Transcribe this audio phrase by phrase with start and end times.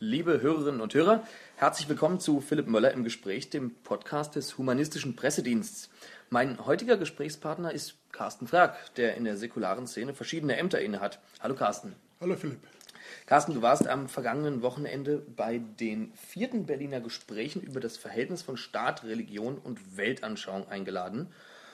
[0.00, 1.26] Liebe Hörerinnen und Hörer,
[1.56, 5.90] herzlich willkommen zu Philipp Möller im Gespräch, dem Podcast des Humanistischen Pressedienstes.
[6.30, 11.18] Mein heutiger Gesprächspartner ist Carsten Frag, der in der säkularen Szene verschiedene Ämter innehat.
[11.40, 11.96] Hallo Carsten.
[12.20, 12.60] Hallo Philipp.
[13.26, 18.56] Carsten, du warst am vergangenen Wochenende bei den vierten Berliner Gesprächen über das Verhältnis von
[18.56, 21.26] Staat, Religion und Weltanschauung eingeladen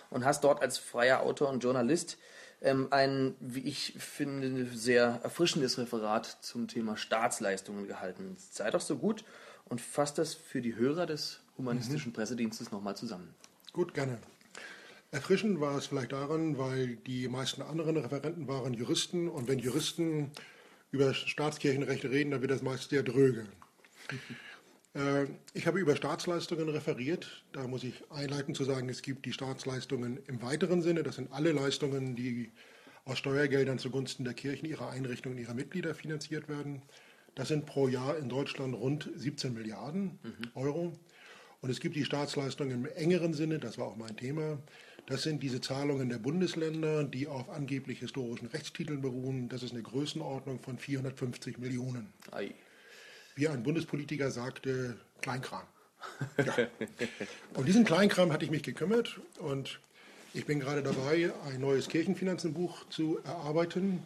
[0.08, 2.16] und hast dort als freier Autor und Journalist
[2.62, 8.36] ein, wie ich finde, sehr erfrischendes Referat zum Thema Staatsleistungen gehalten.
[8.38, 9.24] Sei doch so gut
[9.66, 12.14] und fasst das für die Hörer des humanistischen mhm.
[12.14, 13.34] Pressedienstes nochmal zusammen.
[13.72, 14.18] Gut, gerne.
[15.10, 20.32] Erfrischend war es vielleicht daran, weil die meisten anderen Referenten waren Juristen und wenn Juristen
[20.90, 23.46] über Staatskirchenrecht reden, dann wird das meist sehr dröge.
[25.54, 27.44] Ich habe über Staatsleistungen referiert.
[27.52, 31.02] Da muss ich einleiten zu sagen, es gibt die Staatsleistungen im weiteren Sinne.
[31.02, 32.52] Das sind alle Leistungen, die
[33.04, 36.82] aus Steuergeldern zugunsten der Kirchen, ihrer Einrichtungen, ihrer Mitglieder finanziert werden.
[37.34, 40.50] Das sind pro Jahr in Deutschland rund 17 Milliarden mhm.
[40.54, 40.92] Euro.
[41.60, 44.58] Und es gibt die Staatsleistungen im engeren Sinne, das war auch mein Thema.
[45.06, 49.48] Das sind diese Zahlungen der Bundesländer, die auf angeblich historischen Rechtstiteln beruhen.
[49.48, 52.12] Das ist eine Größenordnung von 450 Millionen.
[52.30, 52.54] Ei
[53.34, 55.66] wie ein Bundespolitiker sagte, Kleinkram.
[56.36, 56.68] Ja.
[57.54, 59.80] Um diesen Kleinkram hatte ich mich gekümmert und
[60.34, 64.02] ich bin gerade dabei, ein neues Kirchenfinanzenbuch zu erarbeiten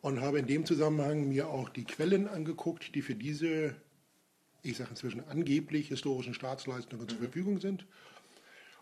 [0.00, 3.74] und habe in dem Zusammenhang mir auch die Quellen angeguckt, die für diese,
[4.62, 7.08] ich sage inzwischen angeblich historischen Staatsleistungen mhm.
[7.08, 7.86] zur Verfügung sind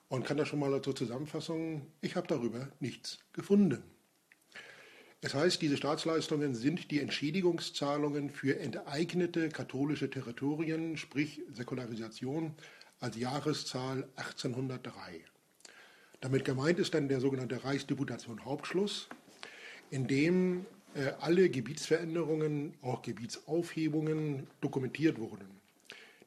[0.09, 3.83] und kann das schon mal zur Zusammenfassung, ich habe darüber nichts gefunden.
[5.23, 12.55] Das heißt, diese Staatsleistungen sind die Entschädigungszahlungen für enteignete katholische Territorien, sprich Säkularisation,
[13.01, 14.93] als Jahreszahl 1803.
[16.21, 19.09] Damit gemeint ist dann der sogenannte Reichsdeputation Hauptschluss,
[19.91, 25.47] in dem äh, alle Gebietsveränderungen, auch Gebietsaufhebungen dokumentiert wurden.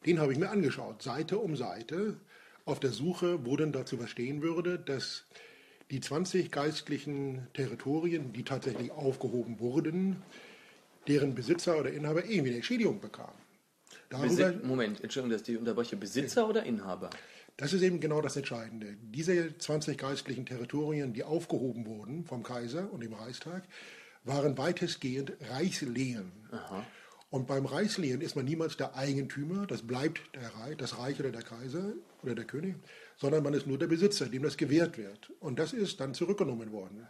[0.06, 2.18] Den habe ich mir angeschaut, Seite um Seite,
[2.66, 5.26] auf der Suche, wo denn dazu verstehen würde, dass
[5.92, 10.22] die 20 geistlichen Territorien, die tatsächlich aufgehoben wurden,
[11.08, 13.34] deren Besitzer oder Inhaber irgendwie eine Entschädigung bekamen.
[14.10, 15.96] Darüber, Moment, Entschuldigung, dass die unterbreche.
[15.96, 17.10] Besitzer oder Inhaber?
[17.58, 18.96] Das ist eben genau das Entscheidende.
[19.02, 23.64] Diese 20 geistlichen Territorien, die aufgehoben wurden vom Kaiser und dem Reichstag,
[24.24, 26.32] waren weitestgehend Reichslehen.
[26.52, 26.86] Aha.
[27.32, 31.32] Und beim Reichslehen ist man niemals der Eigentümer, das bleibt der Reich, das Reich oder
[31.32, 32.76] der Kaiser oder der König,
[33.20, 35.32] sondern man ist nur der Besitzer, dem das gewährt wird.
[35.40, 37.08] Und das ist dann zurückgenommen worden.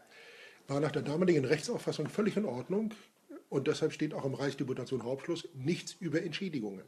[0.67, 2.93] War nach der damaligen Rechtsauffassung völlig in Ordnung
[3.49, 6.83] und deshalb steht auch im Reichsdeputation Hauptschluss nichts über Entschädigungen.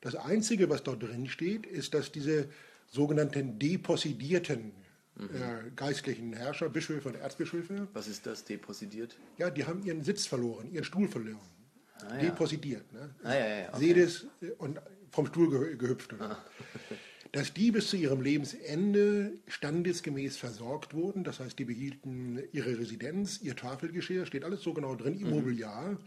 [0.00, 2.48] Das Einzige, was dort drin steht, ist, dass diese
[2.88, 4.72] sogenannten depossidierten
[5.16, 5.28] mhm.
[5.34, 7.88] äh, geistlichen Herrscher, Bischöfe und Erzbischöfe.
[7.92, 9.16] Was ist das, depossidiert?
[9.36, 11.38] Ja, die haben ihren Sitz verloren, ihren Stuhl verloren.
[12.02, 12.30] Ah, ja.
[12.30, 12.92] Depossidiert.
[12.92, 13.14] Ne?
[13.22, 13.78] Ah, ja, ja, okay.
[13.78, 14.26] Sedes
[14.58, 16.14] und vom Stuhl gehüpft.
[16.18, 16.38] Ah.
[17.32, 21.22] dass die bis zu ihrem Lebensende standesgemäß versorgt wurden.
[21.22, 25.92] Das heißt, die behielten ihre Residenz, ihr Tafelgeschirr, steht alles so genau drin, Immobiliar.
[25.92, 25.98] Mhm.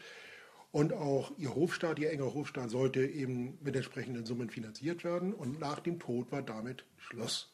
[0.72, 5.34] Und auch ihr Hofstaat, ihr enger Hofstaat, sollte eben mit entsprechenden Summen finanziert werden.
[5.34, 7.54] Und nach dem Tod war damit Schluss.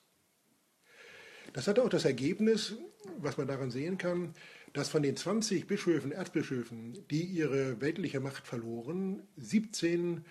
[1.54, 2.78] Das hatte auch das Ergebnis,
[3.18, 4.34] was man daran sehen kann,
[4.74, 10.22] dass von den 20 Bischöfen, Erzbischöfen, die ihre weltliche Macht verloren, 17 äh,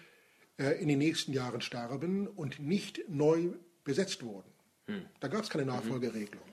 [0.58, 3.50] in den nächsten Jahren starben und nicht neu
[3.84, 4.50] besetzt wurden.
[4.86, 5.02] Hm.
[5.20, 5.70] Da gab es keine mhm.
[5.70, 6.44] Nachfolgeregelung.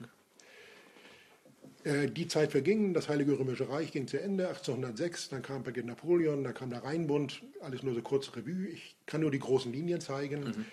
[1.84, 2.14] Hm.
[2.14, 6.42] Die Zeit verging, das Heilige Römische Reich ging zu Ende, 1806, dann kam Beginn Napoleon,
[6.42, 8.66] dann kam der Rheinbund, alles nur so kurze Revue.
[8.66, 10.44] Ich kann nur die großen Linien zeigen.
[10.44, 10.64] Mhm.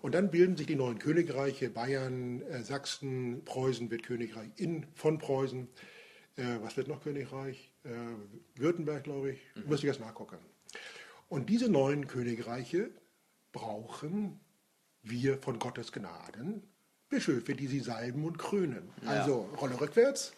[0.00, 5.18] Und dann bilden sich die neuen Königreiche, Bayern, äh, Sachsen, Preußen wird Königreich in, von
[5.18, 5.68] Preußen.
[6.36, 7.72] Äh, was wird noch Königreich?
[7.84, 7.90] Äh,
[8.60, 9.40] Württemberg, glaube ich.
[9.56, 9.68] Mhm.
[9.68, 10.36] Müsste ich erst nachgucken.
[11.28, 12.90] Und diese neuen Königreiche
[13.52, 14.40] brauchen
[15.02, 16.62] wir von Gottes Gnaden
[17.08, 18.90] Bischöfe, die sie salben und krönen.
[19.02, 19.20] Ja.
[19.20, 20.32] Also Rolle rückwärts.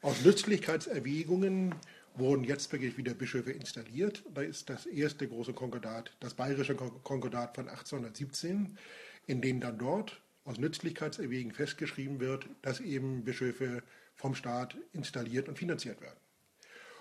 [0.00, 1.74] Aus Nützlichkeitserwägungen
[2.14, 4.24] wurden jetzt wirklich wieder Bischöfe installiert.
[4.32, 8.78] Da ist das erste große Konkordat, das bayerische Konkordat von 1817,
[9.26, 13.82] in dem dann dort aus Nützlichkeitserwägen festgeschrieben wird, dass eben Bischöfe
[14.14, 16.18] vom Staat installiert und finanziert werden.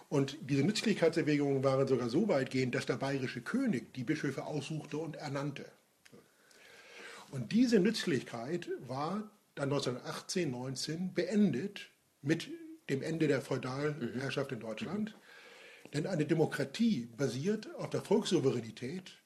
[0.10, 5.18] Und diese Nützlichkeitserwägungen waren sogar so weitgehend, dass der bayerische König die Bischöfe aussuchte und
[5.18, 5.66] ernannte.
[7.32, 11.90] Und diese Nützlichkeit war dann 1918, 19 beendet
[12.22, 12.50] mit
[12.90, 15.10] dem Ende der Feudalherrschaft in Deutschland.
[15.10, 15.92] Mhm.
[15.94, 19.18] Denn eine Demokratie basiert auf der Volkssouveränität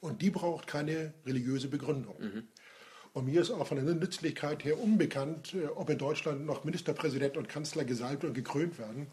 [0.00, 2.16] und die braucht keine religiöse Begründung.
[2.18, 2.48] Mhm.
[3.12, 7.36] Und mir ist auch von der Nützlichkeit her unbekannt, äh, ob in Deutschland noch Ministerpräsident
[7.36, 9.08] und Kanzler gesalbt und gekrönt werden.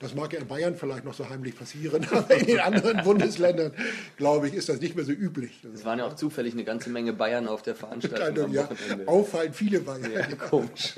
[0.00, 3.72] Das mag ja in Bayern vielleicht noch so heimlich passieren, aber in den anderen Bundesländern,
[4.16, 5.62] glaube ich, ist das nicht mehr so üblich.
[5.74, 8.66] Es waren ja auch zufällig eine ganze Menge Bayern auf der Veranstaltung ja,
[9.04, 10.10] auffallend viele Bayern.
[10.10, 10.94] Ja, komisch.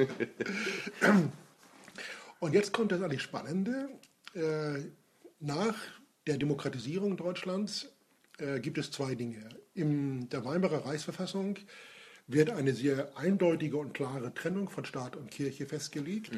[2.39, 3.89] Und jetzt kommt das eigentlich Spannende.
[4.35, 4.85] Äh,
[5.41, 5.75] Nach
[6.29, 7.89] der Demokratisierung Deutschlands
[8.39, 9.49] äh, gibt es zwei Dinge.
[9.75, 11.59] In der Weimarer Reichsverfassung
[12.29, 16.31] wird eine sehr eindeutige und klare Trennung von Staat und Kirche festgelegt.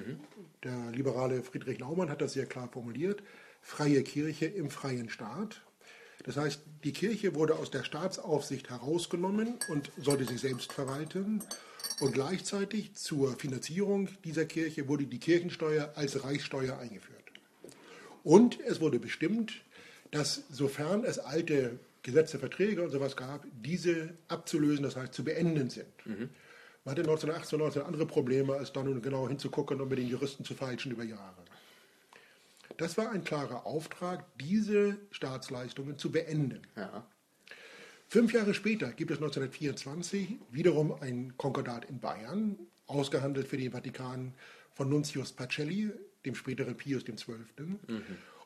[0.65, 3.23] Der liberale Friedrich Naumann hat das sehr klar formuliert.
[3.61, 5.63] Freie Kirche im freien Staat.
[6.25, 11.43] Das heißt, die Kirche wurde aus der Staatsaufsicht herausgenommen und sollte sich selbst verwalten.
[12.01, 17.25] Und gleichzeitig zur Finanzierung dieser Kirche wurde die Kirchensteuer als Reichssteuer eingeführt.
[18.23, 19.53] Und es wurde bestimmt,
[20.11, 25.69] dass sofern es alte Gesetze, Verträge und sowas gab, diese abzulösen, das heißt zu beenden
[25.69, 25.93] sind.
[26.85, 30.09] Man hatte 1918 und 19 andere Probleme, als dann nun genau hinzugucken und mit den
[30.09, 31.43] Juristen zu feilschen über Jahre.
[32.77, 36.61] Das war ein klarer Auftrag, diese Staatsleistungen zu beenden.
[36.77, 37.07] Ja.
[38.09, 44.35] Fünf Jahre später gibt es 1924 wiederum ein Konkordat in Bayern, ausgehandelt für den Vatikan
[44.75, 45.91] von Nuntius Pacelli,
[46.25, 47.37] dem späteren Pius XII.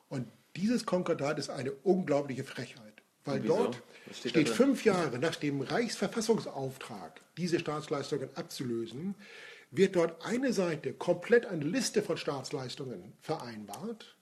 [0.09, 2.88] Und dieses Konkordat ist eine unglaubliche Frechheit,
[3.25, 3.55] weil Wieso?
[3.55, 3.81] dort
[4.13, 9.15] steht steht, fünf Jahre nach dem Reichsverfassungsauftrag, diese Staatsleistungen abzulösen,
[9.71, 14.15] wird dort eine Seite komplett eine Liste von Staatsleistungen vereinbart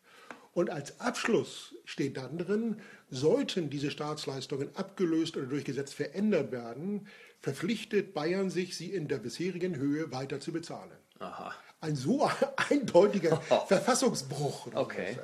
[0.58, 7.08] und als Abschluss steht dann drin, sollten diese Staatsleistungen abgelöst oder durch Gesetz verändert werden,
[7.40, 10.98] verpflichtet Bayern sich, sie in der bisherigen Höhe weiter zu bezahlen.
[11.20, 11.54] Aha.
[11.80, 12.28] Ein so
[12.72, 14.66] eindeutiger Verfassungsbruch.
[14.66, 15.20] oder Okay.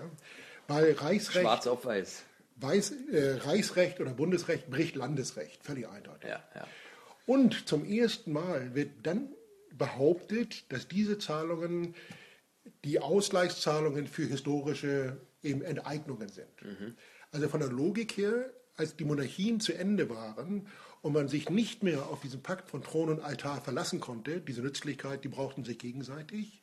[0.67, 2.21] Weil Reichsrecht, Schwarz auf weiß.
[2.55, 6.29] Weiß, äh, Reichsrecht oder Bundesrecht bricht Landesrecht, völlig eindeutig.
[6.29, 6.67] Ja, ja.
[7.25, 9.29] Und zum ersten Mal wird dann
[9.71, 11.95] behauptet, dass diese Zahlungen
[12.83, 16.47] die Ausgleichszahlungen für historische eben Enteignungen sind.
[17.31, 20.67] Also von der Logik her, als die Monarchien zu Ende waren
[21.01, 24.61] und man sich nicht mehr auf diesen Pakt von Thron und Altar verlassen konnte, diese
[24.61, 26.62] Nützlichkeit, die brauchten sich gegenseitig,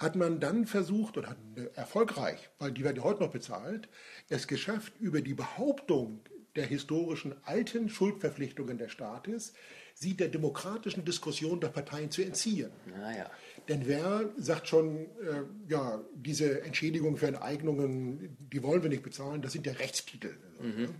[0.00, 3.88] hat man dann versucht und hat äh, erfolgreich, weil die werden ja heute noch bezahlt,
[4.30, 6.20] es geschafft, über die Behauptung
[6.56, 9.52] der historischen alten Schuldverpflichtungen des Staates,
[9.94, 12.70] sie der demokratischen Diskussion der Parteien zu entziehen.
[12.86, 13.30] Naja.
[13.68, 19.42] Denn wer sagt schon, äh, ja, diese Entschädigung für Enteignungen, die wollen wir nicht bezahlen,
[19.42, 20.34] das sind ja Rechtstitel.
[20.60, 20.94] Mhm,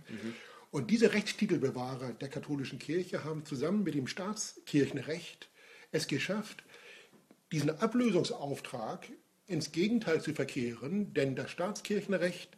[0.69, 5.49] Und diese Rechtstitelbewahrer der katholischen Kirche haben zusammen mit dem Staatskirchenrecht
[5.91, 6.63] es geschafft,
[7.51, 9.07] diesen Ablösungsauftrag
[9.47, 12.55] ins Gegenteil zu verkehren, denn das Staatskirchenrecht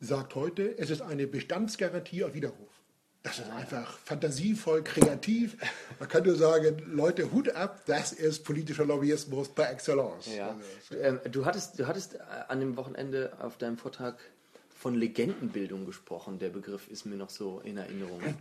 [0.00, 2.76] sagt heute, es ist eine Bestandsgarantie auf Widerruf.
[3.22, 5.56] Das ist einfach fantasievoll, kreativ.
[5.98, 10.28] Man kann nur sagen, Leute, Hut ab, das ist politischer Lobbyismus par excellence.
[10.36, 10.56] Ja.
[10.90, 14.20] Also, Ähm, du hattest, du hattest äh, an dem Wochenende auf deinem Vortrag
[14.68, 16.38] von Legendenbildung gesprochen.
[16.38, 18.20] Der Begriff ist mir noch so in Erinnerung.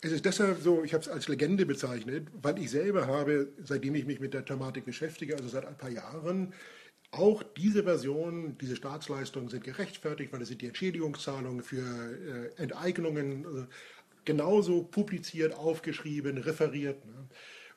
[0.00, 3.94] Es ist deshalb so, ich habe es als Legende bezeichnet, weil ich selber habe, seitdem
[3.96, 6.54] ich mich mit der Thematik beschäftige, also seit ein paar Jahren,
[7.10, 11.80] auch diese Version, diese Staatsleistungen sind gerechtfertigt, weil es sind die Entschädigungszahlungen für
[12.56, 13.66] äh, Enteignungen äh,
[14.24, 17.04] genauso publiziert, aufgeschrieben, referiert.
[17.06, 17.28] Ne?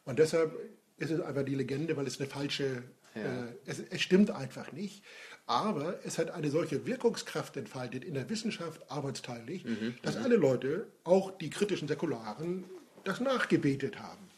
[0.03, 0.53] Und deshalb
[0.97, 2.83] ist es einfach die Legende, weil es eine falsche,
[3.15, 3.45] Ja.
[3.45, 5.03] äh, es, es stimmt einfach nicht.
[5.47, 9.65] Aber es hat eine solche Wirkungskraft entfaltet in der Wissenschaft arbeitsteilig,
[10.01, 12.63] dass alle Leute, auch die kritischen Säkularen,
[13.03, 14.29] das nachgebetet haben.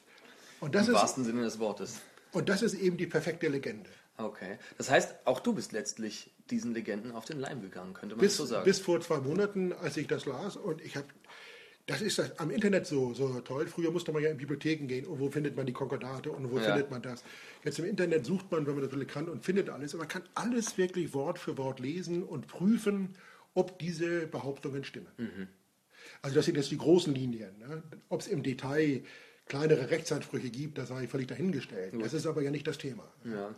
[0.59, 1.99] Und das, Im ist, wahrsten Sinne des Wortes.
[2.31, 3.89] und das ist eben die perfekte Legende.
[4.17, 4.57] Okay.
[4.77, 8.37] Das heißt, auch du bist letztlich diesen Legenden auf den Leim gegangen, könnte man Bis,
[8.37, 8.63] so sagen.
[8.63, 11.07] bis vor zwei Monaten, als ich das las, und ich habe,
[11.85, 13.67] das ist das, am Internet so, so toll.
[13.67, 16.57] Früher musste man ja in Bibliotheken gehen und wo findet man die Konkordate und wo
[16.57, 16.63] Ja.
[16.63, 17.23] findet man das.
[17.63, 19.93] Jetzt im Internet sucht man, wenn man das will, kann und findet alles.
[19.93, 23.15] Aber man kann alles wirklich Wort für Wort lesen und prüfen,
[23.53, 25.11] ob diese Behauptungen stimmen.
[25.17, 25.47] Mhm.
[26.21, 27.57] Also das sind jetzt die großen Linien.
[27.59, 27.83] Ne?
[28.09, 29.03] Ob es im Detail
[29.45, 31.93] kleinere Rechtsansprüche gibt, das sei völlig dahingestellt.
[31.99, 33.11] Das ist aber ja nicht das Thema.
[33.25, 33.53] Ja.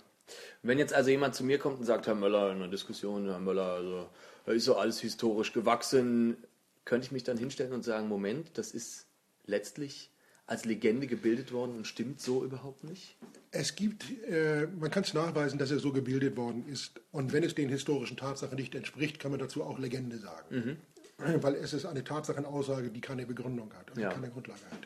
[0.64, 3.40] Wenn jetzt also jemand zu mir kommt und sagt, Herr Möller, in einer Diskussion, Herr
[3.40, 4.10] Möller, also
[4.46, 6.38] da ist so alles historisch gewachsen,
[6.86, 9.08] könnte ich mich dann hinstellen und sagen, Moment, das ist
[9.46, 10.12] letztlich
[10.48, 13.18] als Legende gebildet worden und stimmt so überhaupt nicht?
[13.52, 17.02] Es gibt, äh, man kann es nachweisen, dass er so gebildet worden ist.
[17.12, 20.78] Und wenn es den historischen Tatsachen nicht entspricht, kann man dazu auch Legende sagen.
[21.18, 24.10] Weil es ist eine Tatsachenaussage, die keine Begründung hat, also Ja.
[24.10, 24.80] keine Grundlage hat.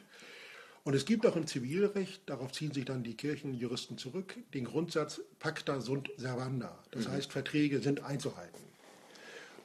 [0.84, 5.20] Und es gibt auch im Zivilrecht, darauf ziehen sich dann die Kirchenjuristen zurück, den Grundsatz
[5.40, 6.82] pacta sunt servanda.
[6.92, 8.64] Das heißt, Verträge sind einzuhalten.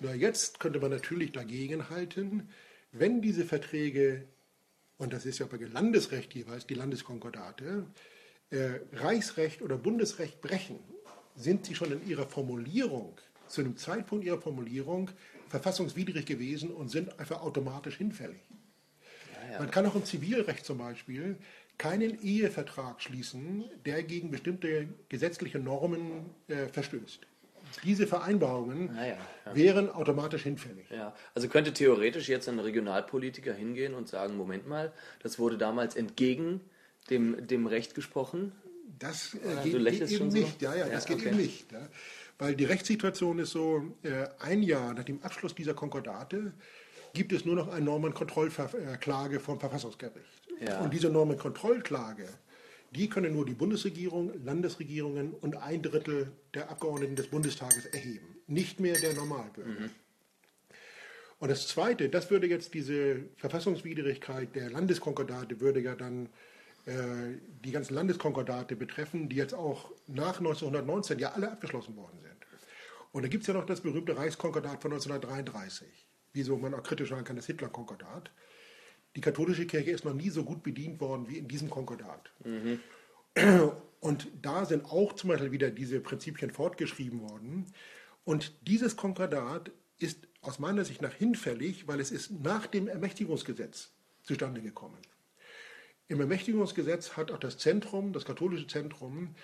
[0.04, 2.50] Na, jetzt könnte man natürlich dagegen halten,
[2.92, 4.28] wenn diese Verträge,
[4.98, 7.86] und das ist ja bei Landesrecht jeweils, die Landeskonkordate,
[8.50, 10.78] äh, Reichsrecht oder Bundesrecht brechen,
[11.36, 13.18] sind sie schon in ihrer Formulierung
[13.48, 15.10] zu einem Zeitpunkt ihrer Formulierung
[15.48, 18.42] verfassungswidrig gewesen und sind einfach automatisch hinfällig.
[19.32, 19.58] Ja, ja.
[19.58, 21.38] Man kann auch im Zivilrecht zum Beispiel
[21.78, 27.26] keinen Ehevertrag schließen, der gegen bestimmte gesetzliche Normen äh, verstößt.
[27.82, 29.16] Diese Vereinbarungen ja, ja.
[29.52, 30.88] wären automatisch hinfällig.
[30.90, 35.96] Ja, also könnte theoretisch jetzt ein Regionalpolitiker hingehen und sagen, Moment mal, das wurde damals
[35.96, 36.60] entgegen
[37.10, 38.52] dem, dem Recht gesprochen.
[38.98, 40.60] Das äh, geht, geht eben nicht.
[40.60, 40.66] So?
[40.66, 41.28] Ja, ja, das geht okay.
[41.28, 41.66] eben nicht.
[42.38, 46.52] Weil die Rechtssituation ist so, äh, ein Jahr nach dem Abschluss dieser Konkordate
[47.12, 50.42] gibt es nur noch eine Normenkontrollklage vom Verfassungsgericht.
[50.82, 52.28] Und diese Normenkontrollklage,
[52.94, 58.80] die können nur die Bundesregierung, Landesregierungen und ein Drittel der Abgeordneten des Bundestages erheben, nicht
[58.80, 59.80] mehr der Normalbürger.
[59.80, 59.90] Mhm.
[61.40, 66.26] Und das Zweite, das würde jetzt diese Verfassungswidrigkeit der Landeskonkordate, würde ja dann
[66.86, 66.92] äh,
[67.64, 72.32] die ganzen Landeskonkordate betreffen, die jetzt auch nach 1919 ja alle abgeschlossen worden sind.
[73.12, 77.08] Und da gibt es ja noch das berühmte Reichskonkordat von 1933 wieso man auch kritisch
[77.08, 78.30] sagen kann, das Hitler-Konkordat.
[79.16, 82.30] Die katholische Kirche ist noch nie so gut bedient worden wie in diesem Konkordat.
[82.44, 82.80] Mhm.
[84.00, 87.66] Und da sind auch zum Beispiel wieder diese Prinzipien fortgeschrieben worden.
[88.24, 93.92] Und dieses Konkordat ist aus meiner Sicht nach hinfällig, weil es ist nach dem Ermächtigungsgesetz
[94.22, 94.98] zustande gekommen.
[96.08, 99.34] Im Ermächtigungsgesetz hat auch das Zentrum, das katholische Zentrum,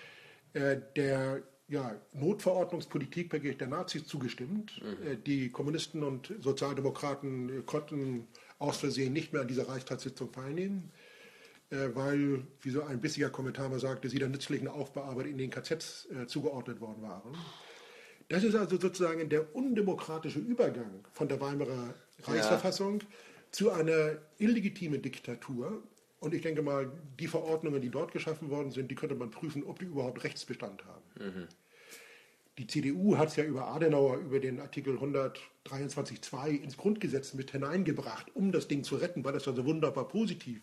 [0.53, 4.79] äh, der ja, Notverordnungspolitik der Nazis zugestimmt.
[4.83, 5.07] Mhm.
[5.07, 8.27] Äh, die Kommunisten und Sozialdemokraten äh, konnten
[8.61, 10.91] aus Versehen nicht mehr an dieser Reichstagssitzung teilnehmen,
[11.69, 15.49] äh, weil, wie so ein bissiger Kommentar mal sagte, sie der nützlichen Aufbearbeit in den
[15.49, 17.35] KZs zugeordnet worden waren.
[18.29, 23.07] Das ist also sozusagen der undemokratische Übergang von der Weimarer Reichsverfassung ja.
[23.51, 25.83] zu einer illegitimen Diktatur.
[26.21, 26.89] Und ich denke mal,
[27.19, 30.85] die Verordnungen, die dort geschaffen worden sind, die könnte man prüfen, ob die überhaupt Rechtsbestand
[30.85, 31.03] haben.
[31.19, 31.47] Mhm.
[32.57, 38.35] Die CDU hat es ja über Adenauer, über den Artikel 123.2 ins Grundgesetz mit hineingebracht,
[38.35, 40.61] um das Ding zu retten, weil das ja so wunderbar positiv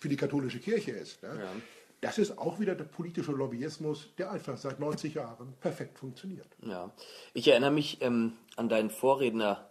[0.00, 1.22] für die katholische Kirche ist.
[1.22, 1.28] Ne?
[1.38, 1.52] Ja.
[2.00, 6.46] Das ist auch wieder der politische Lobbyismus, der einfach seit 90 Jahren perfekt funktioniert.
[6.62, 6.92] Ja,
[7.34, 9.68] ich erinnere mich ähm, an deinen Vorredner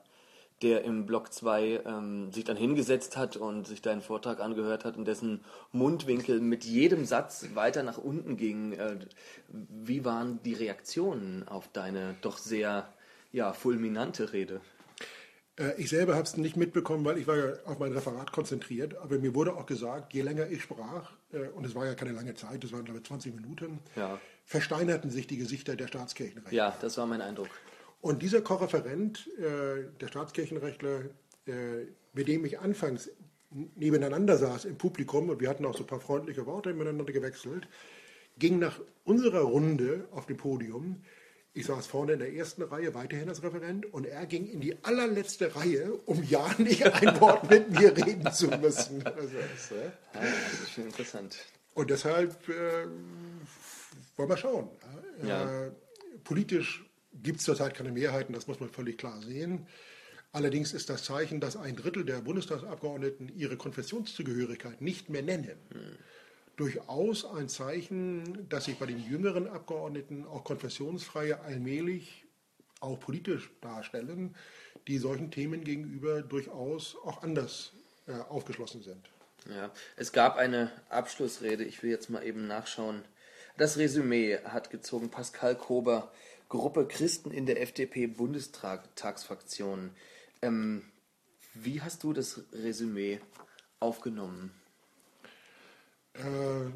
[0.62, 4.98] der im Block 2 ähm, sich dann hingesetzt hat und sich deinen Vortrag angehört hat
[4.98, 8.74] und dessen Mundwinkel mit jedem Satz weiter nach unten ging.
[8.74, 8.98] Äh,
[9.50, 12.92] wie waren die Reaktionen auf deine doch sehr
[13.32, 14.62] ja, fulminante Rede?
[15.60, 18.98] Äh, ich selber habe es nicht mitbekommen, weil ich war ja auf mein Referat konzentriert.
[18.98, 22.12] Aber mir wurde auch gesagt, je länger ich sprach, äh, und es war ja keine
[22.12, 24.20] lange Zeit, das waren glaube ich 20 Minuten, ja.
[24.46, 26.56] versteinerten sich die Gesichter der Staatskirchenrechte.
[26.56, 27.50] Ja, das war mein Eindruck.
[28.02, 31.06] Und dieser Korreferent, äh, der Staatskirchenrechtler,
[31.46, 33.10] äh, mit dem ich anfangs
[33.50, 37.68] nebeneinander saß im Publikum, und wir hatten auch so ein paar freundliche Worte miteinander gewechselt,
[38.38, 41.02] ging nach unserer Runde auf dem Podium,
[41.54, 44.76] ich saß vorne in der ersten Reihe, weiterhin als Referent, und er ging in die
[44.84, 49.04] allerletzte Reihe, um ja nicht ein Wort mit mir reden zu müssen.
[49.06, 51.38] Also, das, äh, ah, das ist schon interessant.
[51.74, 52.86] Und deshalb äh,
[54.18, 54.70] wollen wir schauen.
[55.26, 55.66] Ja.
[55.66, 55.72] Äh,
[56.24, 56.87] politisch
[57.24, 59.66] gibt es zurzeit keine Mehrheiten, das muss man völlig klar sehen.
[60.32, 65.58] Allerdings ist das Zeichen, dass ein Drittel der Bundestagsabgeordneten ihre Konfessionszugehörigkeit nicht mehr nennen,
[66.58, 72.26] durchaus ein Zeichen, dass sich bei den jüngeren Abgeordneten auch Konfessionsfreie allmählich
[72.82, 74.36] auch politisch darstellen,
[74.88, 77.72] die solchen Themen gegenüber durchaus auch anders
[78.08, 79.10] äh, aufgeschlossen sind.
[79.50, 83.04] Ja, es gab eine Abschlussrede, ich will jetzt mal eben nachschauen.
[83.58, 86.12] Das Resümee hat gezogen Pascal Kober
[86.50, 89.92] Gruppe Christen in der FDP-Bundestagsfraktion.
[90.42, 90.84] Ähm,
[91.54, 93.20] wie hast du das Resümee
[93.80, 94.52] aufgenommen?
[96.14, 96.68] Äh,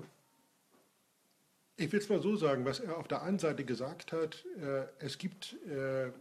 [1.77, 4.85] ich will es mal so sagen, was er auf der einen Seite gesagt hat, äh,
[4.99, 6.11] es gibt äh,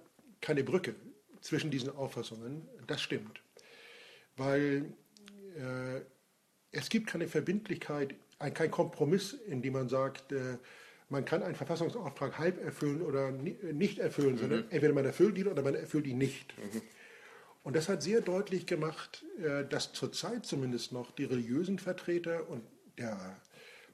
[0.41, 0.95] keine Brücke
[1.41, 3.43] zwischen diesen Auffassungen, das stimmt.
[4.37, 4.93] Weil
[5.57, 6.01] äh,
[6.73, 8.15] es gibt keine Verbindlichkeit,
[8.55, 10.57] kein Kompromiss, in dem man sagt, äh,
[11.11, 14.39] man kann einen Verfassungsauftrag halb erfüllen oder nicht erfüllen, mhm.
[14.39, 16.57] sondern entweder man erfüllt ihn oder man erfüllt ihn nicht.
[16.57, 16.83] Mhm.
[17.63, 22.63] Und das hat sehr deutlich gemacht, äh, dass zurzeit zumindest noch die religiösen Vertreter und
[22.97, 23.37] der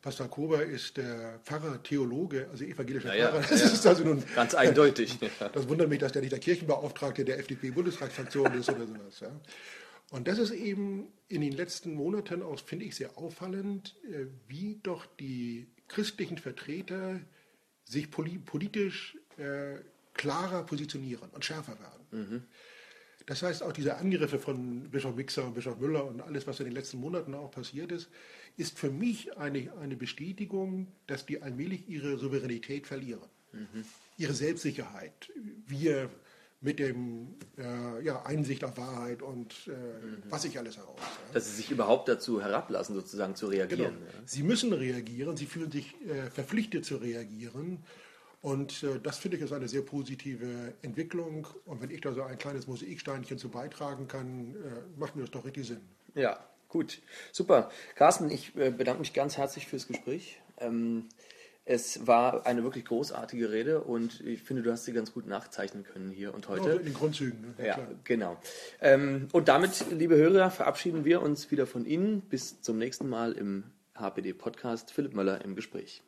[0.03, 3.45] Pastor Kober ist der Pfarrer, Theologe, also evangelischer ja, Pfarrer.
[3.51, 5.19] Das ja, ist also nun ganz eindeutig.
[5.53, 9.21] Das wundert mich, dass der nicht der Kirchenbeauftragte der FDP-Bundestagsfraktion ist oder sowas.
[9.21, 9.41] Ja.
[10.11, 14.79] Und das ist eben in den letzten Monaten auch, finde ich, sehr auffallend, äh, wie
[14.83, 17.21] doch die christlichen Vertreter
[17.85, 19.77] sich politisch äh,
[20.15, 22.07] klarer positionieren und schärfer werden.
[22.11, 22.43] Mhm.
[23.27, 26.67] Das heißt, auch diese Angriffe von Bischof Mixer und Bischof Müller und alles, was in
[26.67, 28.09] den letzten Monaten auch passiert ist,
[28.57, 33.29] ist für mich eine, eine Bestätigung, dass die allmählich ihre Souveränität verlieren.
[33.53, 33.85] Mhm.
[34.17, 35.31] Ihre Selbstsicherheit.
[35.67, 36.09] Wir
[36.67, 40.23] mit dem äh, ja, Einsicht auf Wahrheit und äh, mhm.
[40.29, 40.99] was ich alles heraus.
[40.99, 41.35] Ja.
[41.35, 43.95] Dass sie sich überhaupt dazu herablassen, sozusagen zu reagieren.
[43.95, 44.07] Genau.
[44.13, 44.23] Ja.
[44.25, 47.85] Sie müssen reagieren, sie fühlen sich äh, verpflichtet zu reagieren.
[48.43, 51.47] Und äh, das finde ich ist eine sehr positive Entwicklung.
[51.67, 55.31] Und wenn ich da so ein kleines Mosaiksteinchen zu beitragen kann, äh, macht mir das
[55.31, 55.83] doch richtig Sinn.
[56.17, 56.99] Ja, gut.
[57.31, 57.71] Super.
[57.95, 60.41] Carsten, ich äh, bedanke mich ganz herzlich fürs Gespräch.
[60.59, 61.05] Ähm,
[61.69, 65.83] es war eine wirklich großartige Rede und ich finde, du hast sie ganz gut nachzeichnen
[65.83, 66.69] können hier und heute.
[66.69, 67.41] Ja, in den Grundzügen.
[67.41, 67.67] Ne?
[67.67, 67.89] Ja, Klar.
[68.05, 68.37] genau.
[68.81, 72.21] Ähm, und damit, liebe Hörer, verabschieden wir uns wieder von Ihnen.
[72.21, 73.65] Bis zum nächsten Mal im
[73.97, 74.93] HPD Podcast.
[74.93, 76.05] Philipp Möller im Gespräch.